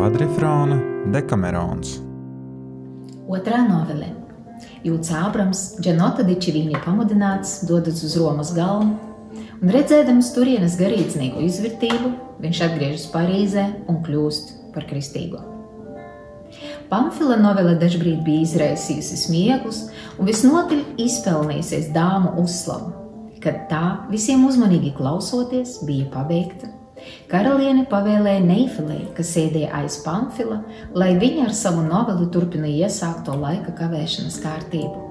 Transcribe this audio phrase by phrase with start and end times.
[0.00, 0.78] kvadrifrāna
[1.12, 1.98] Dekamerons.
[3.28, 4.06] Otrā novele.
[4.80, 8.96] Jūtas Ābrams, Džanota Dičivīni pamudināts, dodas uz Romas galmu,
[9.60, 15.44] un redzēdams turienes garīdznieku izvērtību, viņš atgriežas Parīzē un kļūst par kristīgo.
[16.88, 19.84] Pamfila novela dažkārt bija izraisījusi smieklus
[20.16, 20.80] un visnotaļ
[21.10, 22.94] izpelnījusies dāmu uzslavu,
[23.44, 26.79] kad tā visiem uzmanīgi klausoties bija pabeigta.
[27.30, 30.62] Karaliene pavēlēja Neifilei, kas sēdēja aiz Pamfila,
[30.98, 35.06] lai viņa ar savu novelu turpina iesākto laika kavēšanas kārtību.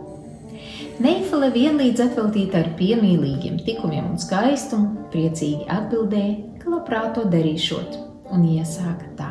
[0.99, 7.95] Neifile vienlīdz atveltīta ar piemīlīgiem tikumiem un skaistumu, priecīgi atbildēja, ka labprāt to darīšot,
[8.35, 9.29] un iesāka tā.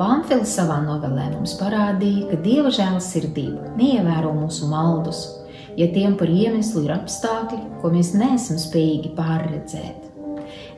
[0.00, 5.22] Pamfils savā novelē mums parādīja, ka dieva žēlsirdība neievēro mūsu maldus,
[5.78, 10.09] ja tiem par iemeslu ir apstākļi, ko mēs neesam spējīgi pārredzēt.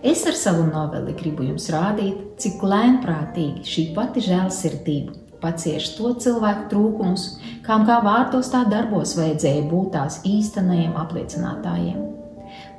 [0.03, 6.69] Es ar savu noveli gribu jums rādīt, cik lēnprātīgi šī pati žēlsirdība pacieš to cilvēku
[6.71, 7.27] trūkumus,
[7.67, 12.01] kam kā vārtos tā darbos vajadzēja būt tās īstenajiem apliecinātājiem.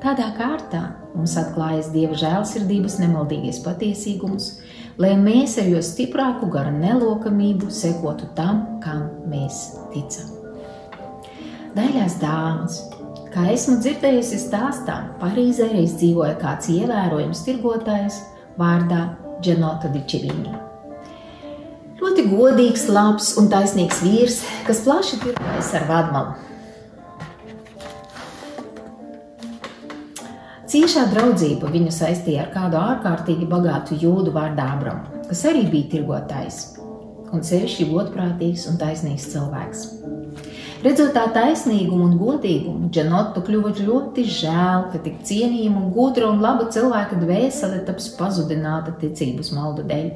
[0.03, 0.81] Tādā kārtā
[1.13, 4.49] mums atklājas dieva žēlsirdības nemaldīgais patiesīgums,
[4.99, 10.27] lai mēs ar jo stiprāku gara nelokamību sekotu tam, kam mēs ticam.
[11.73, 12.81] Daļās dāmas,
[13.33, 18.19] kā esmu dzirdējusi stāstā, Parīzē reiz dzīvoja kāds ievērojams tirgotājs
[18.59, 19.07] vārdā
[19.43, 20.53] Džanota Dičevīni.
[22.03, 26.35] Ļoti godīgs, labs un taisnīgs vīrs, kas plaši tirgojas ar vadmalu.
[30.73, 36.63] Ciešā draudzība viņu saistīja ar kādu ārkārtīgi bagātu jūdu vārdā Abramu, kas arī bija tirgotājs
[37.33, 39.85] un sevišķi godprātīgs un taisnīgs cilvēks.
[40.83, 46.67] Redzot tā taisnīgumu un godīgumu, Džanotu kļuva ļoti žēl, ka tik cienījama, gudra un laba
[46.75, 50.11] cilvēka dvēsele taps pazudināta ticības maldu dēļ.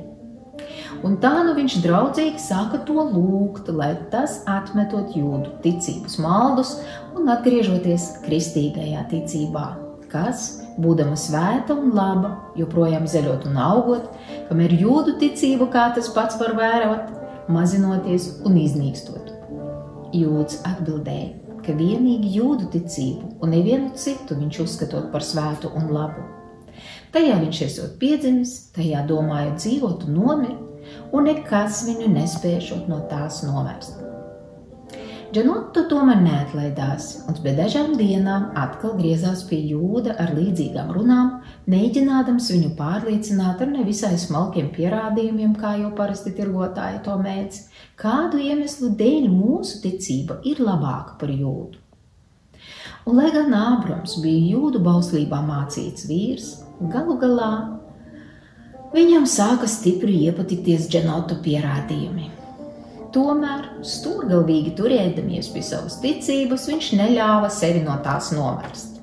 [1.07, 6.75] Un tā nu viņš draudzīgi sāka to lūgt, lai tas atmetot jūdu ticības maldus
[7.15, 9.67] un atgriežoties kristīgajā ticībā
[10.11, 14.11] kas, būdama svēta un laba, joprojām zeļot un augot,
[14.49, 17.11] kamēr jūdu ticību, kā tas pats var vērot,
[17.51, 19.36] mazinoties un iznīkstot.
[20.15, 21.33] Jūds atbildēja,
[21.65, 26.23] ka vienīgi jūdu ticību un nevienu citu viņš uzskatot par svētu un labu.
[27.11, 33.41] Tajā viņš esot piedzimis, tajā domājot dzīvot un nomirt, un nekas viņu nespēšot no tās
[33.47, 33.96] novērst.
[35.27, 41.33] Džanotu tomēr neatlaidās, un pēc dažām dienām atkal griezās pie jūda ar līdzīgām runām,
[41.67, 47.59] mēģinādams viņu pārliecināt ar nevisai smalkiem pierādījumiem, kā jau parasti tirgotāji to mēdz,
[47.99, 51.83] kādu iemeslu dēļ mūsu ticība ir labāka par jūdu.
[53.03, 56.49] Un, lai gan Ābrams bija jūdu bauslībā mācīts vīrs,
[56.87, 57.51] galu galā
[58.95, 62.31] viņam sāka stipri iepatikties Džanotu pierādījumi.
[63.17, 68.99] Tomēr, stūrgalvīgi turēdamies pie savas ticības, viņš neļāva sevi no tās novērst.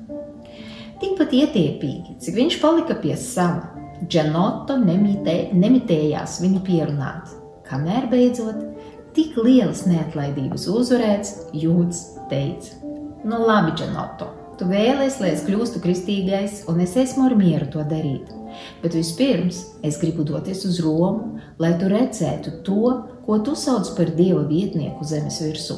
[1.01, 3.73] Tikpat ietiepīgi, cik viņš palika pie sava,
[4.07, 7.33] Džanoto nemitē, nemitējās viņu pierunāt,
[7.67, 8.61] kamēr beidzot
[9.17, 12.79] tik lielas neatlaidības uzvarēts, jūds teica:
[13.27, 14.29] Nu, labi, Džanoto,
[14.61, 18.31] tu vēlēsies, lai es kļūstu kristīgais, un es esmu ar mieru to darīt.
[18.85, 22.95] Bet vispirms es gribu doties uz Romu, lai tu redzētu to,
[23.27, 25.77] ko tu sauc par dieva vietnieku zemes virsū,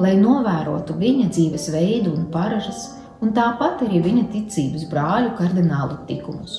[0.00, 2.90] lai novērotu viņa dzīves veidu un paražas,
[3.22, 6.58] un tāpat arī viņa ticības brāļu kardinālu likumus.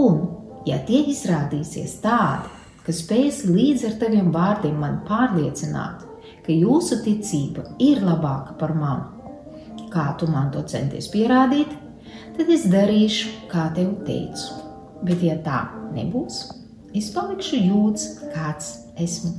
[0.00, 0.22] Un,
[0.68, 2.48] ja tie izrādīsies tādi,
[2.86, 6.06] ka spēs līdz ar taviem vārdiem man pārliecināt,
[6.46, 9.34] ka jūsu ticība ir labāka par manu,
[9.92, 11.74] kā tu man to centies pierādīt,
[12.38, 14.56] tad es darīšu, kā tev teicu.
[15.04, 15.60] Bet, ja tā
[15.94, 16.42] nebūs,
[16.96, 19.34] es palikšu jūts, kāds esmu.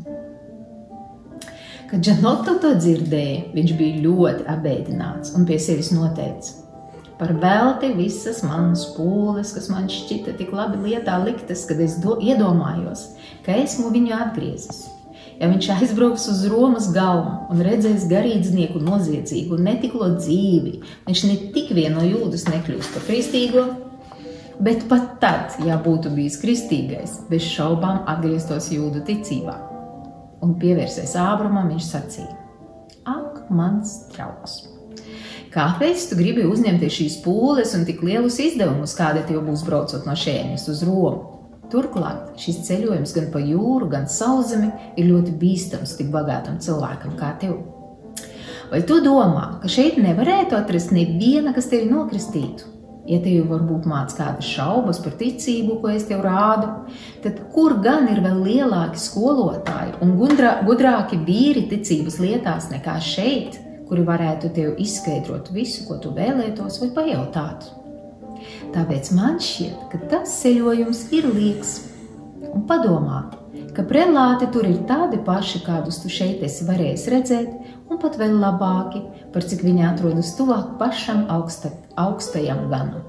[1.92, 6.62] Kad Džanoto to dzirdēja, viņš bija ļoti apbēdināts un pie sevis noteica:
[7.20, 12.16] Par velti visas manas pūles, kas man šķita tik labi lietā liktas, kad es do,
[12.24, 13.10] iedomājos,
[13.46, 14.86] ka esmu viņu atgriezis.
[15.42, 20.76] Ja viņš aizbrauks uz Romas galmu un redzēs garīdznieku noziedzīgu un netiklo dzīvi,
[21.08, 23.66] viņš ne tik vien no jūdas nekļūs par kristīgo,
[24.66, 29.58] bet pat tad, ja būtu bijis kristīgais, bez šaubām atgrieztos jūdu ticībā.
[30.42, 32.38] Un pievērsies Ābramam, viņš sacīja:
[33.10, 34.62] Ak, mans draugs!
[35.52, 40.16] Kāpēc tu gribi uzņemties šīs pūles un tik lielus izdevumus, kādi tev būs braucot no
[40.16, 41.28] šejienes uz Romu?
[41.72, 47.34] Turklāt šis ceļojums gan pa jūru, gan sauszemi ir ļoti bīstams tik bagātam cilvēkam kā
[47.40, 47.60] tev.
[48.72, 52.81] Vai tu domā, ka šeit nevarētu atrast neviena, kas tevi nokristītu?
[53.10, 56.70] Ja tev varbūt māc kādas šaubas par ticību, ko es tev rādu,
[57.24, 63.60] tad kur gan ir vēl lielāki skolotāji un gudrā, gudrāki vīri ticības lietās nekā šeit,
[63.90, 67.72] kuri varētu tev izskaidrot visu, ko tu vēlētos vai pajautāt?
[68.72, 71.74] Tāpēc man šķiet, ka tas ceļojums ir liekas.
[72.42, 73.22] Un padomā,
[73.76, 77.54] ka prelāti tur ir tādi paši, kādus tu šeit esi varējis redzēt,
[77.90, 79.04] un pat vēl labāki,
[79.34, 81.72] par cik viņi atrodas tuvāk pašam augsta,
[82.02, 83.06] augstajam ganam.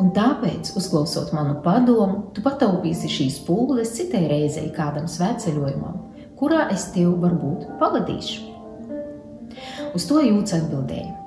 [0.00, 6.00] Un tāpēc, uzklausot manu padomu, tu pataupīsi šīs pūles citai reizei kādam svētceļojumam,
[6.40, 8.48] kurā es tevi varbūt pavadīšu.
[9.92, 11.21] Uz to jūtas atbildēja.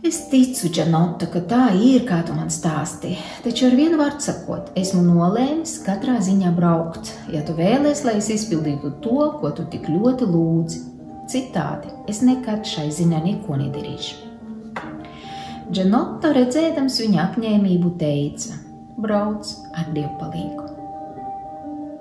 [0.00, 3.10] Es ticu, Džanota, ka tā ir, kā tu man stāsti,
[3.44, 8.30] taču ar vienu vārdu sakot, esmu nolēmis katrā ziņā braukt, ja tu vēlies, lai es
[8.32, 10.80] izpildītu to, ko tu tik ļoti lūdzi.
[11.28, 14.16] Citādi es nekad šai ziņā neko nedarīšu.
[15.68, 18.56] Džanota redzēdams viņa apņēmību teica:
[18.96, 20.68] Brauc ar dievpalīgu.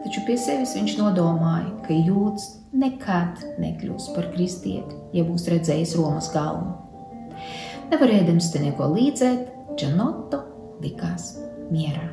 [0.06, 6.32] Taču pie sevis viņš nodomāja, ka jūtas nekad nekļūs par kristieti, ja būs redzējis Romas
[6.32, 6.89] galvu.
[7.90, 9.48] Nevarēdams te neko līdzēt,
[9.80, 10.42] Džanoto
[10.84, 11.36] likās
[11.72, 12.10] mierā.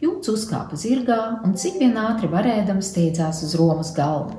[0.00, 4.36] Jūts uzkāpa zirgā un cik vien ātri varēdams steidzās uz Romas galvu.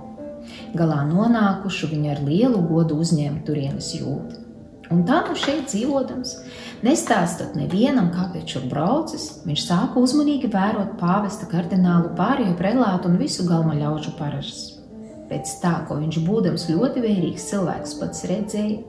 [0.78, 4.40] Galā nonākuši viņa ar lielu godu uzņēma turienes jūtu.
[4.92, 6.34] Un tā nu šeit dzīvodams,
[6.84, 13.46] nestāstot nevienam, kāpēc šur braucis, viņš sāka uzmanīgi vērot pāvesta kardinālu pārējo prelātu un visu
[13.48, 14.66] galma ļaužu paražas.
[15.30, 18.82] Pēc tā, ko viņš būdams ļoti vērīgs cilvēks pats redzēja,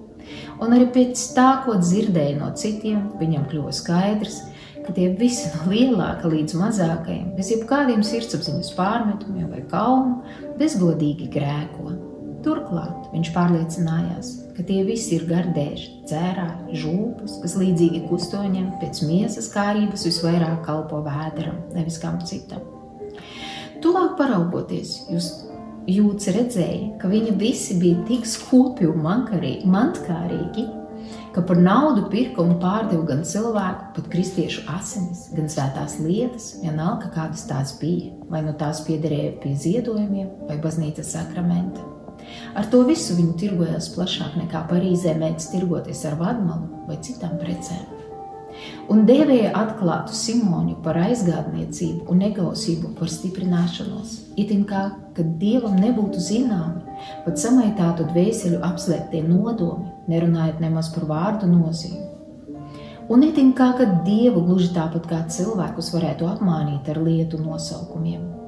[0.63, 4.41] Un arī pēc tā, ko dzirdēja no citiem, viņam kļuva skaidrs,
[4.87, 10.23] ka tie visi no lielāka līdz mazākajiem, bez jebkādiem sirdsapziņas pārmetumiem vai kaunu,
[10.61, 11.95] bezgodīgi grēko.
[12.43, 19.47] Turklāt viņš pārliecinājās, ka tie visi ir gardēži, dzērāji, žūpas, kas līdzīgi kustoņiem pēc miesas
[19.55, 22.67] kārības visvairāk kalpo vēderam, nevis kam citam.
[23.83, 25.31] Tuvāk paraugoties, jūs
[25.91, 30.65] Jūts redzēja, ka viņi visi bija tik skūpi un mantkārīgi,
[31.35, 37.11] ka par naudu pirka un pārdeva gan cilvēku, pat kristiešu asinis, gan svētās lietas, vienalga
[37.17, 41.83] kādas tās bija, vai no tās piederēja pie ziedojumiem vai baznīcas sakramenta.
[42.55, 48.02] Ar to visu viņi tirgojās plašāk nekā Parīzē mēģināja tirgoties ar vadmalu vai citām precēm
[48.93, 54.19] un dēvēja atklātu Simoņu par aizgādniecību un negausību par stiprināšanos.
[54.41, 54.85] Itin kā,
[55.17, 56.83] ka dievam nebūtu zināmi,
[57.25, 62.09] pat samaitātu dvēseļu apslēptie nodomi, nerunājot nemaz par vārdu nozīmi.
[63.13, 68.42] Un itin kā, ka dievu gluži tāpat kā cilvēkus varētu apmānīt ar lietu nosaukumiem.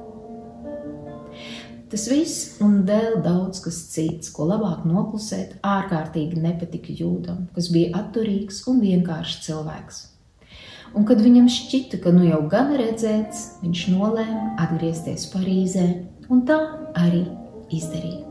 [1.95, 7.93] Tas viss un vēl daudz kas cits, ko labāk noklusēt, ārkārtīgi nepatika jūdam, kas bija
[8.01, 10.01] atturīgs un vienkāršs cilvēks.
[10.91, 15.85] Un kad viņam šķita, ka nu jau gan redzēts, viņš nolēma atgriezties Parīzē,
[16.27, 16.59] un tā
[16.99, 17.23] arī
[17.71, 18.25] izdarīja.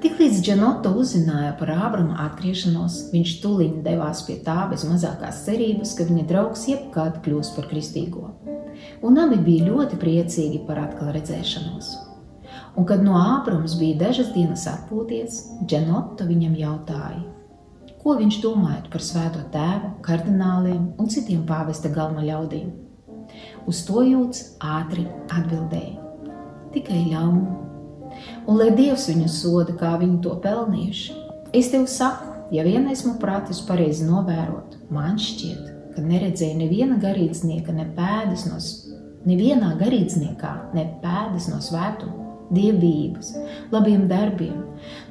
[0.00, 6.08] Tiklīdz Džanoto uzzināja par Ābrama atgriešanos, viņš tūlīt devās pie tā bez mazākās cerības, ka
[6.08, 8.32] viņa draugs jebkad kļūs par kristīgo
[9.02, 11.92] un abi bija ļoti priecīgi par atkal redzēšanos.
[12.76, 17.20] Un, kad no ātrums bija dažas dienas atpūties, Džanota viņam jautāja,
[18.02, 22.70] ko viņš domāja par svēto tēvu, kardināliem un citiem pāvesta galma ļaudīm.
[23.68, 26.00] Uz to jūts ātri atbildēja:
[26.74, 27.58] tikai ļaunu,
[28.48, 31.18] un lai Dievs viņu soda, kā viņi to pelnījuši.
[31.52, 37.76] Es tev saku, ja vien esmu pratis pareizi novērot, man šķiet, ka neredzēju neviena garīdznieka
[37.76, 38.60] ne pēdas no
[39.28, 43.32] nevienā garīdzniekā ne pēdas no svētuma, dievības,
[43.72, 44.58] labiem darbiem,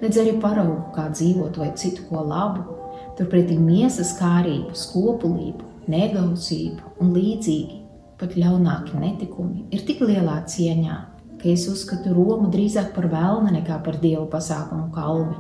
[0.02, 2.78] nedz arī paraugu, kā dzīvot vai citu ko labu,
[3.18, 7.80] turpretī miesas kārību, skopulību, negausību un līdzīgi,
[8.22, 10.98] pat ļaunāki netikumi ir tik lielā cieņā,
[11.42, 15.40] ka es uzskatu Romu drīzāk par vēlni nekā par dievu pasākumu kalvi.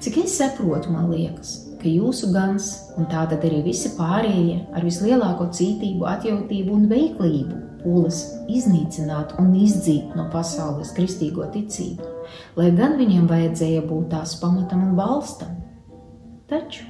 [0.00, 2.68] Cik es saprotu, man liekas, ka jūsu gans,
[3.00, 8.20] un tātad arī visi pārējie, ar vislielāko cītību, atjautību un veiklību pūlas
[8.52, 12.06] iznīcināt un izdzīt no pasaules kristīgo ticību,
[12.60, 15.56] lai gan viņiem vajadzēja būt tās pamatam un balstam.
[16.50, 16.84] Taču,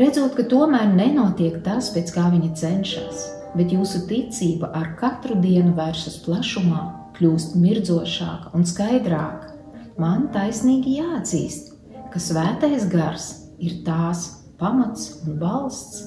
[0.00, 5.74] redzot, ka tomēr nenotiek tas, pēc kā viņi cenšas, bet jūsu ticība ar katru dienu
[5.78, 6.82] vēršas plašumā,
[7.18, 9.54] kļūst mirdzošāka un skaidrāka,
[10.00, 11.74] man taisnīgi jāatzīst,
[12.12, 14.26] ka svētais gars ir tās
[14.58, 16.04] pamats un balsts,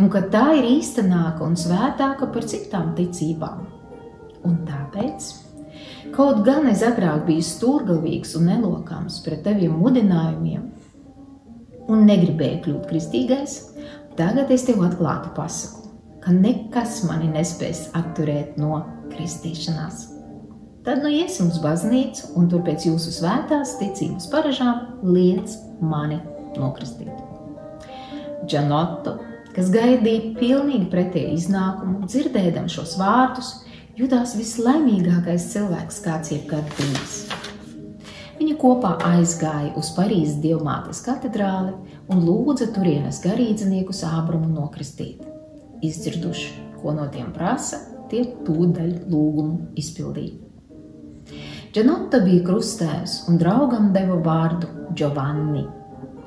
[0.00, 3.66] un ka tā ir īstenāka un svētāka par citām ticībām.
[4.48, 5.28] Un tāpēc,
[6.16, 10.64] kaut gan es agrāk biju stūrgalvīgs un nelokams pret teviem mudinājumiem,
[11.92, 13.58] un negribēju kļūt kristīgais,
[14.18, 18.82] tagad es tev atklāti pasaku, ka nekas mani nespēs atturēt no
[19.12, 20.08] kristīšanās.
[20.82, 26.18] Tad nu iesim uz baznīcu, un tur pēc jūsu svētās ticības paražām liec mani
[26.58, 27.12] nokristīt.
[28.48, 29.18] Džanoto,
[29.54, 33.52] kas gaidīja pilnīgi pretēju iznākumu, dzirdēdam šos vārdus,
[33.98, 37.22] jutās vislaimīgākais cilvēks, kāds jebkad bijis.
[38.40, 41.76] Viņi kopā aizgāja uz Parīzes dievmātes katedrāli
[42.10, 45.20] un lūdza turienes garīdzniekus Ābramu nokristīt.
[45.84, 46.48] Izdzirduši,
[46.80, 47.78] ko no tiem prasa,
[48.10, 50.40] tie tūdaļ lūgumu izpildīja.
[51.72, 54.68] Džanota bija krustējusi un draugam deva vārdu
[54.98, 55.62] Giovanni.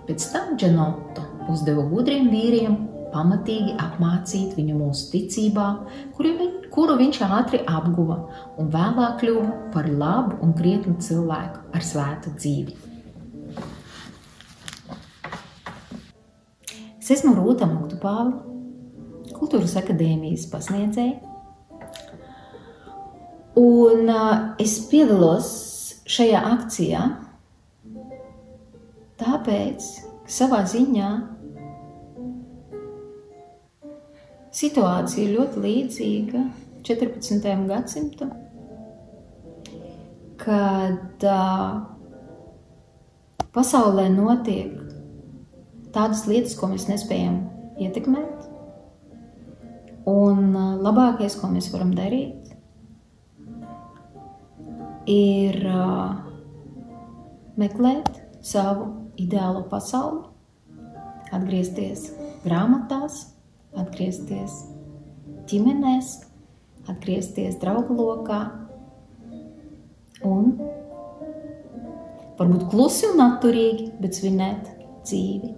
[0.05, 2.75] Pēc tam Džanota uzdeva gudriem vīriem
[3.09, 5.65] pamatīgi apmācīt viņu mūsu ticībā,
[6.13, 6.33] kuru,
[6.74, 8.19] kuru viņš ātri apguva
[8.62, 12.77] un vēlāk kļuva par labu un krietnu cilvēku ar svētu dzīvi.
[17.01, 18.43] Es esmu Rūta Muktupāva,
[19.35, 21.17] Kultūras akadēmijas pasniedzēja.
[23.57, 24.09] Un
[24.62, 25.50] es piedalos
[26.05, 27.03] šajā akcijā
[29.22, 29.88] tāpēc,
[30.25, 31.10] ka savā ziņā
[34.55, 36.43] situācija ir ļoti līdzīga
[36.86, 37.51] 14.
[37.69, 38.31] gadsimtam,
[40.39, 41.77] kad uh,
[43.55, 44.75] pasaulē notiek
[45.95, 47.39] tādas lietas, ko mēs nespējam
[47.81, 48.51] ietekmēt.
[50.12, 52.51] Un uh, labākais, ko mēs varam darīt,
[55.10, 56.13] ir uh,
[57.57, 60.24] meklēt savu ideālo pasauli,
[61.36, 62.10] atgriezties
[62.45, 63.22] grāmatās,
[63.75, 64.62] atgriezties
[65.50, 66.13] ģimenēs,
[66.89, 68.41] atgriezties draugu lokā
[70.25, 70.55] un
[72.39, 74.72] varbūt klusi un atturīgi, bet svinēt
[75.05, 75.53] dzīvi.